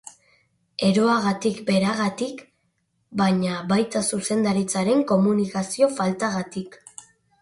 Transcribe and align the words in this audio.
Eroagatik 0.85 1.59
beragatik, 1.67 2.41
baina 3.21 3.59
baita 3.73 4.01
zuzendaritzaren 4.15 5.05
komunikazio 5.13 5.91
faltagatik. 6.01 6.81